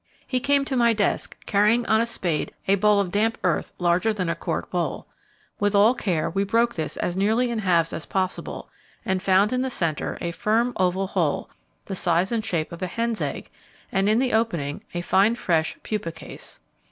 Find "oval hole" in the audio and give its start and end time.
10.77-11.51